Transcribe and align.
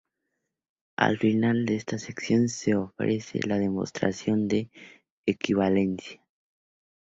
Al 0.97 1.19
final 1.19 1.65
de 1.67 1.75
esta 1.75 1.99
sección 1.99 2.49
se 2.49 2.73
ofrece 2.75 3.39
la 3.45 3.59
demostración 3.59 4.47
de 4.47 4.71
equivalencia. 5.27 6.19